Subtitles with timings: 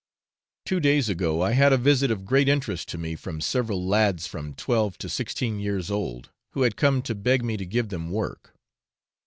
[0.65, 4.25] Two days ago I had a visit of great interest to me from several lads
[4.25, 8.09] from twelve to sixteen years old, who had come to beg me to give them
[8.09, 8.55] work.